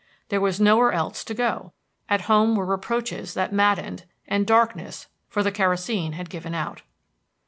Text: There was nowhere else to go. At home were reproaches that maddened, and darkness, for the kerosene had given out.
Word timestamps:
There 0.29 0.41
was 0.41 0.59
nowhere 0.59 0.91
else 0.93 1.23
to 1.25 1.35
go. 1.35 1.73
At 2.09 2.21
home 2.21 2.55
were 2.55 2.65
reproaches 2.65 3.35
that 3.35 3.53
maddened, 3.53 4.05
and 4.27 4.47
darkness, 4.47 5.05
for 5.29 5.43
the 5.43 5.51
kerosene 5.51 6.13
had 6.13 6.27
given 6.27 6.55
out. 6.55 6.81